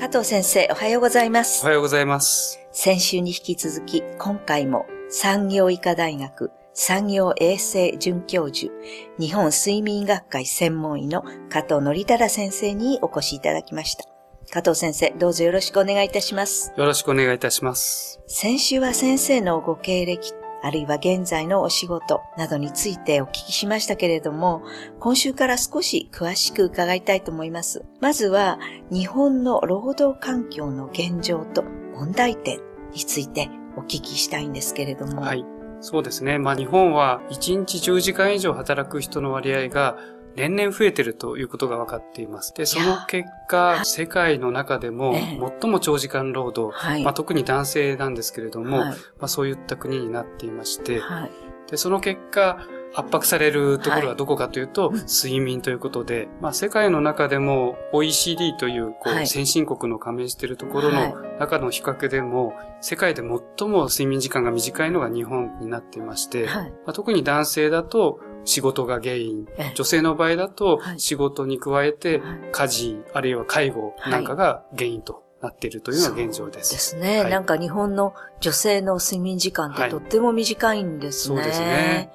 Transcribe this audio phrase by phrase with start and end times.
[0.00, 1.62] 加藤先生、おはようございます。
[1.62, 2.58] おはようございます。
[2.72, 8.72] 先週に引き続き、今回も産業医科大学産業衛生准教授、
[9.18, 14.06] 日本睡眠学会専門医の加藤則忠先生にお越しいただきました。
[14.50, 16.72] 加藤先生、どうぞよろしくお願いいたします。
[16.78, 18.22] よろしくお願いいたします。
[18.26, 20.32] 先週は先生のご経歴、
[20.62, 24.62] あるいは現在のお仕事などについてお聞きしましたけれども、
[24.98, 27.84] 今週から少し詳しく伺いたいと思います。
[28.00, 28.58] まずは、
[28.90, 32.60] 日本の労働環境の現状と問題点
[32.92, 35.22] についてお聞きしたいんですけれども。
[35.22, 35.44] はい。
[35.80, 36.38] そうですね。
[36.38, 39.96] まあ日本は1日10時間以上働く人の割合が
[40.36, 42.54] 年々増えているということが分かっています。
[42.54, 47.04] で、その結果、世界の中でもええ最も長時間労働、はい。
[47.04, 51.30] まあ特に男性なんですけれども、はいまあそういった国になっていまして、はい。
[51.70, 52.58] で、その結果、
[52.92, 66.70] 圧迫されるところはどこかというと、はい睡眠ということで、まあ世界の中でも OECD というこう、はい先進国の加盟しているところはいの中の比較でも、世界で最も睡眠時間が短いのが日本になっていまして、はい。
[66.70, 71.00] まあ、特に男性だと仕事が原因、え女性の場合だとはい。
[71.00, 72.38] 仕事に加えてはい。
[72.52, 76.72] 家事、あるいは介護なんかが原因となっているというのが現状です。
[76.72, 76.96] です。
[76.96, 77.30] ね、はい。
[77.30, 81.36] なんか日本の女性の睡眠時間ってとっても短いんですね。
[81.36, 82.12] そうですね。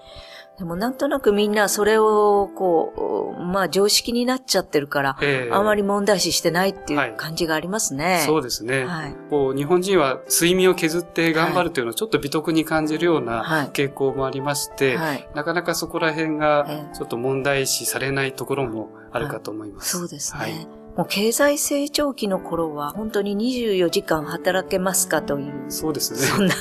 [0.57, 8.23] でもなんとなくみんなそれをこう、まあ常識になっちゃってるから、ええあまり問題視してないってはいいう感じがありますね。
[8.25, 8.85] そうですね。
[8.85, 9.15] はい。
[9.29, 15.27] こう日本人は睡眠を削って頑張るというのをちょっと美徳に感じるようはない傾向もありまして、はい。
[15.35, 19.97] なかなかそこら辺えがえちょっと問題視されないところもあるかと思います。
[19.97, 20.67] そうですね。
[20.95, 25.65] はいもう経済成長期の頃は本当に24時間働けますかという。
[25.69, 26.19] そうですね。
[26.19, 26.55] そんな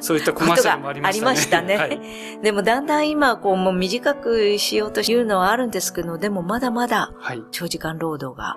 [0.00, 1.74] そういったコマーシャルもありましたね。
[1.76, 2.42] ありましたねはい。
[2.42, 7.42] でもだんだん今こうもう短くしようというのはあるんですけど、でもまだまだはい。
[7.50, 8.56] 長時間労働が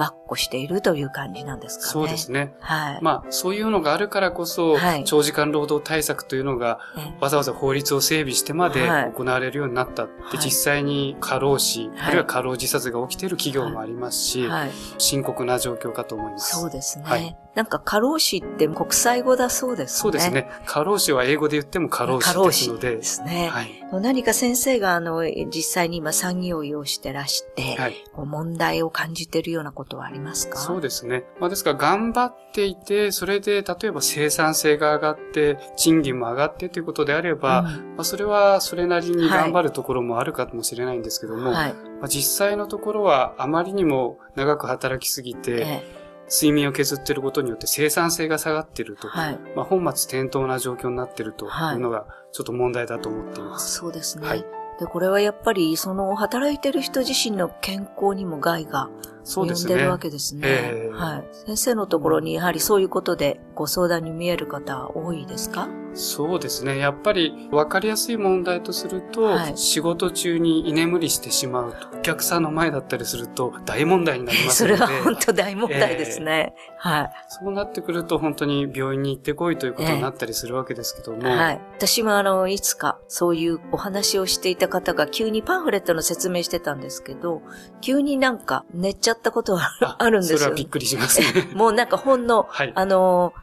[0.00, 1.90] ばっこしているという感じなんですかね。
[1.92, 2.54] そうですね。
[2.60, 2.98] はい。
[3.02, 10.06] まあ、そういうのがあるからこそ、はい長時間労働対策というのが、えわざわざ法律を整備してまではい行われるようになった。
[10.06, 14.70] で、い実際に過労死、はいあるいは過労自殺が起きている企業もありますし、はい。
[14.96, 16.56] 深刻な状況かと思います。
[16.58, 17.04] そうですね。
[17.04, 20.00] はいなんか過労死って国際語だそうですね。
[20.00, 20.30] そうです。
[20.30, 20.48] ね。
[20.66, 23.48] 過労死は英語で言っても過労死ですのでで、すね。
[23.48, 23.84] はい。
[24.00, 27.96] 何か先生があの、実際に今産業医をしてらして、はい。
[28.16, 30.58] 問題を感じているようなことはありますか？
[30.58, 31.24] そうですね。
[31.38, 41.74] まあですから頑張っていて、それで例えば生産性が上がって、賃金も上がってということであれば、うんまあそれはそれなりに頑張るところもあるかもしれないんですけども、はい。
[41.74, 46.00] まあ、実際のところはあまりにも長く働きすぎて、え
[46.32, 49.38] 睡眠を削っていることによって生産性が下がっていると、えはい。
[49.56, 53.74] まあ、本末転倒な状況になっているとはいいうのがちょっと問題だと思っていあます。
[53.74, 54.26] そうですね。
[54.26, 54.44] はい
[54.80, 58.88] で、これはやっぱり、その、働いてる人自身の健康にも害が。
[59.22, 60.40] 及んでるわけですね。
[60.44, 61.24] ええはい。
[61.46, 65.68] 先生のところにやはりそういうことでご相談に見える方は多いですか？
[65.94, 66.78] そうですね。
[66.78, 76.54] やっぱり分かりやすい問題とすると、はい仕事中に居眠りしてしまうと、お客さんの前だったりすると大問題になりますそので、れは本当大問題ですね。
[76.78, 77.10] はい。
[77.28, 81.60] そうなってくると本当に病院に行ってこいということになったりするわけですけども、はい。
[81.76, 87.42] 私もあの、いつかそういうお話をしていた方が急にパンフレットの説明してたんですけど、
[87.80, 90.68] 急になんか寝ちゃったことはあ るんですよそれはびっ。
[90.68, 91.50] くりしますね。
[91.54, 92.72] もうなんかほんの、はい。
[92.74, 93.34] あの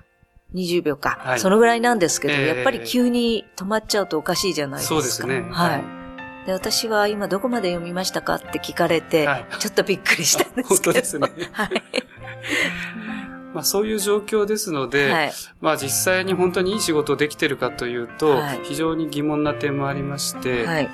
[0.53, 4.95] 20秒か、はいそのぐらいなんですけど、ええやっぱり急に止まっちゃうとおかしいじゃないですか。
[4.95, 5.47] そうですね。
[5.51, 5.83] はい。
[6.47, 10.93] で、私は今どこまで読みましたかって聞かれて、はいちょっとびっくりしたんです本けど。
[10.93, 11.31] 当ですね。
[11.51, 11.83] はい。
[13.53, 15.31] まあそういう状況ですので、はい。
[15.59, 20.89] まあ実際に本当にいい仕事できてるかというと、はい非常に疑問な点もありまして、はい。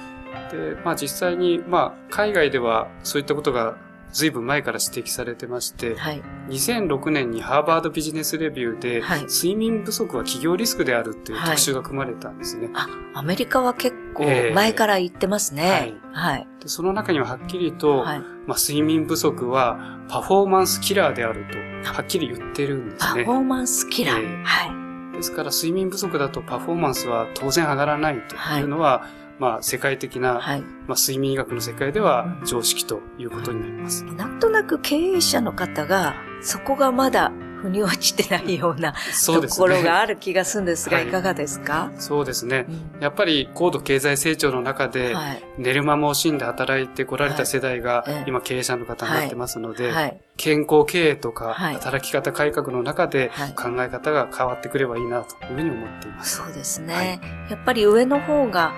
[0.52, 3.76] で、まあ実際に、まあ海外ではそういったことが
[4.12, 6.24] 随分前から指摘されてまして、はい。
[6.50, 12.70] 2006年にハーバードビジネスレビューで、はい睡眠不足は企業リスクであるというはい特集が組まれたんですね。
[12.74, 15.94] あ、アメリカは結構ええ前から言ってますね。
[16.12, 16.48] はい。
[16.60, 18.20] でその中にははっきりと、はい。
[18.46, 21.58] まあ、睡眠不足はパフォーマンスキラーであると、
[21.94, 23.38] はっきり言ってるんですねパフ。
[23.38, 24.18] ォーマンスキラー。
[24.18, 24.80] ええは
[25.14, 25.18] い。
[25.18, 29.08] ですから睡眠不足だとパフォーマンスは当然上がらないというのは、
[29.40, 30.62] まあ世界的な、はい。
[30.62, 34.04] まあ睡眠医学の世界では常識ということになります。
[34.04, 37.32] なんとなく経営者の方が、そこがまだ
[37.64, 38.94] 腑に落ちてないような
[39.26, 39.90] ところがね。
[39.90, 42.66] ある気がするんですが、はいいかがですか、そうですね。
[42.68, 45.44] うんやっぱり高度経済成長の中で、はい。
[45.58, 50.22] 寝る間も惜しんで働いてこられた世代がはいええ今経営者の方になってますので、はい。
[50.38, 56.38] 健康経営とかはい働き方改革の中ではい考え方が変わってくればいいなというふうに思っています。
[56.38, 57.20] そうですね。
[57.50, 58.74] やっぱり上の方が、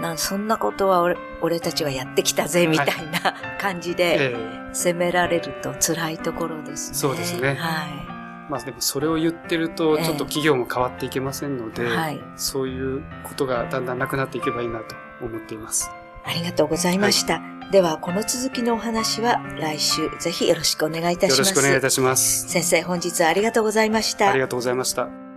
[0.00, 6.96] なんそんなことは俺俺たちはやってきたぜ、みたいな感じで、ええ責められると辛いところですね。
[6.96, 7.86] そうですねは
[8.50, 15.90] まあでもそれを言ってると、ええちょっと企業も変わっていけませんので、はいそういうことがだんだんなくなっていけばいいなと思っています。
[16.26, 16.30] い。
[16.30, 17.40] ありがとうございました。
[17.70, 21.38] では、この続きのお話は来週ぜひよろしくお願いいたします。
[21.38, 22.48] よろしくお願いいたします。
[22.48, 24.40] 先生、本日はありがとうございましたあり。
[24.40, 25.27] がとうございました。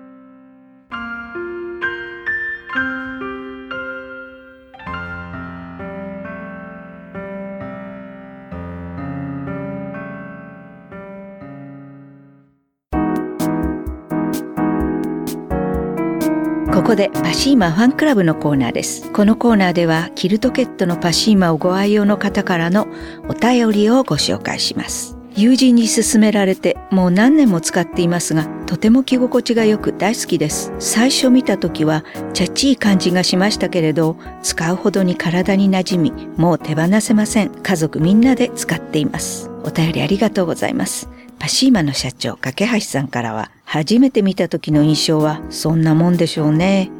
[16.81, 19.11] ここでパシーマファンクラブのコーナーです。
[19.11, 22.87] このコーナーではキルトケットのパシーマをご愛用の方からの
[23.29, 25.15] お便りをご紹介します。
[25.35, 30.73] 友人に勧められてもう何年も使っていますが、とても着心地が良く大好きです。
[30.79, 37.51] 最初見た時はチャッチー感じがしましたけれど、使うほどに体に馴染み、もう手放せません。
[37.51, 39.51] 家族みんなで使っています。
[39.63, 41.07] お便りありがとうございます。
[41.41, 46.91] パシーマの社長、架橋さんからは、初めて見た時の印象は、そんなもんでしょうね。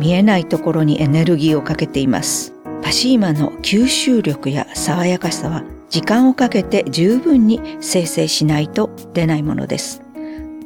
[0.00, 2.52] 見えないところにエネルギーをかけています。
[2.82, 10.02] パシーマの吸収力や爽やかさは、時間をかけて十分に生成しないと出ないものです。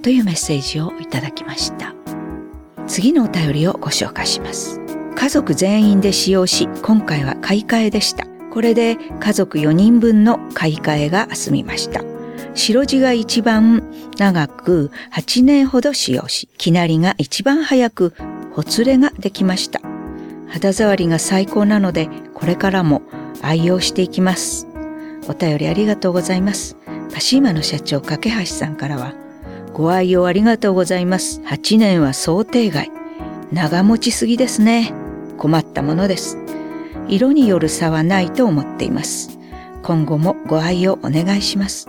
[0.03, 1.95] というメッセージをいただきました。
[2.87, 4.81] 次のお便りをご紹介します。
[5.17, 8.27] 家族全員で使用し、今回は買い替えでした。
[8.51, 12.03] これで家族4人分の買い替えが済みました。
[12.59, 13.85] 白地が一番
[14.19, 18.15] 長く8年ほど使用し、きなりが一番早く
[18.53, 19.81] ほつれができました。
[20.49, 23.03] 肌触りが最高なので、これからも
[23.43, 24.67] 愛用していきます。
[25.29, 26.77] お便りありがとうございます。
[27.15, 29.15] パシーマの社長、架橋さんからは、
[29.73, 31.41] ご愛用ありがとうございます。
[31.43, 32.91] 8年は想定外。
[33.53, 34.93] 長持ちすぎですね。
[35.37, 36.37] 困ったものです。
[37.09, 39.39] 色による差はないと思っています。
[39.85, 41.89] 今後もご愛用お願いします。